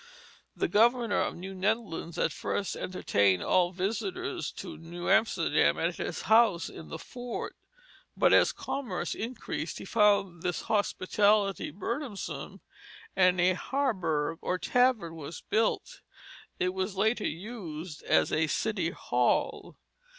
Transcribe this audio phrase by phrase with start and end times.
[0.55, 6.23] The governor of New Netherlands at first entertained all visitors to New Amsterdam at his
[6.23, 7.55] house in the fort.
[8.17, 12.61] But as commerce increased he found this hospitality burdensome,
[13.15, 16.01] and a Harberg or tavern was built;
[16.59, 19.77] it was later used as a city hall.